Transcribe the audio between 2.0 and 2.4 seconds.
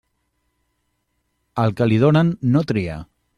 donen,